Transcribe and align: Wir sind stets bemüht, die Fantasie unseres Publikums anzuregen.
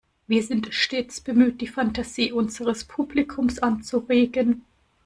Wir 0.25 0.41
sind 0.41 0.69
stets 0.73 1.21
bemüht, 1.21 1.61
die 1.61 1.67
Fantasie 1.67 2.31
unseres 2.31 2.85
Publikums 2.85 3.59
anzuregen. 3.59 4.63